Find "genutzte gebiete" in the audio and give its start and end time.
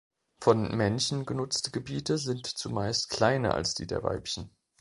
1.27-2.17